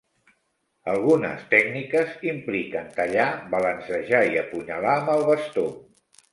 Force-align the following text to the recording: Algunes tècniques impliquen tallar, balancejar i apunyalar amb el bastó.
Algunes 0.93 1.43
tècniques 1.51 2.17
impliquen 2.31 2.89
tallar, 2.97 3.29
balancejar 3.55 4.25
i 4.33 4.43
apunyalar 4.45 4.99
amb 4.99 5.17
el 5.19 5.27
bastó. 5.33 5.71